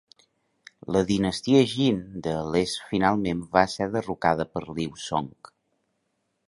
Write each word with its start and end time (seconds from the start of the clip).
La 0.95 1.01
dinastia 1.09 1.59
Jin 1.73 1.99
de 2.29 2.33
l'est 2.55 2.81
finalment 2.93 3.45
va 3.59 3.65
ser 3.77 3.89
derrocada 3.99 4.47
per 4.57 4.67
Liu 4.71 5.01
Song. 5.05 5.35